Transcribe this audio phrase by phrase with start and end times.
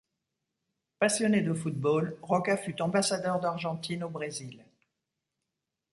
[0.97, 4.65] Passionné de football, Roca fut ambassadeur d'Argentine au Brésil.